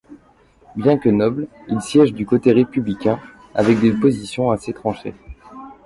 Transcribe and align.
Bien 0.75 0.97
que 0.97 1.09
noble, 1.09 1.47
il 1.67 1.79
siège 1.79 2.11
du 2.15 2.25
côté 2.25 2.53
républicain, 2.53 3.19
avec 3.53 3.79
des 3.81 3.91
positions 3.93 4.49
assez 4.49 4.73
tranchées. 4.73 5.13